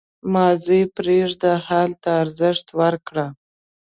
[0.33, 3.25] •ماضي پرېږده، حال ته ارزښت ورکړه.